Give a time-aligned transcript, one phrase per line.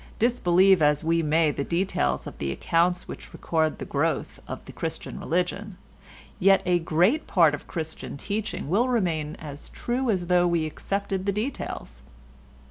[0.17, 4.71] Disbelieve as we may the details of the accounts which record the growth of the
[4.71, 5.77] Christian religion,
[6.39, 11.27] yet a great part of Christian teaching will remain as true as though we accepted
[11.27, 12.01] the details.